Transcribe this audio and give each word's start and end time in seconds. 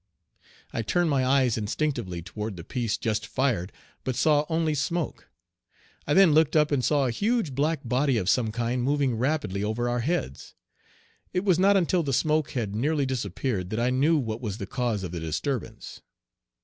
I 0.73 0.81
turned 0.81 1.11
my 1.11 1.23
eyes 1.23 1.59
instinctively 1.59 2.23
toward 2.23 2.57
the 2.57 2.63
piece 2.63 2.97
just 2.97 3.27
fired, 3.27 3.71
but 4.03 4.15
saw 4.15 4.47
only 4.49 4.73
smoke. 4.73 5.29
I 6.07 6.15
then 6.15 6.31
looked 6.33 6.55
up 6.55 6.71
and 6.71 6.83
saw 6.83 7.05
a 7.05 7.11
huge 7.11 7.53
black 7.53 7.81
body 7.85 8.17
of 8.17 8.27
some 8.27 8.51
kind 8.51 8.81
moving 8.81 9.13
rapidly 9.15 9.63
over 9.63 9.87
our 9.87 9.99
heads. 9.99 10.55
It 11.33 11.43
was 11.43 11.59
not 11.59 11.77
until 11.77 12.01
the 12.01 12.13
smoke 12.13 12.53
had 12.53 12.73
nearly 12.73 13.05
disappeared 13.05 13.69
that 13.69 13.79
I 13.79 13.91
knew 13.91 14.17
what 14.17 14.41
was 14.41 14.57
the 14.57 14.65
cause 14.65 15.03
of 15.03 15.11
the 15.11 15.19
disturbance. 15.19 16.01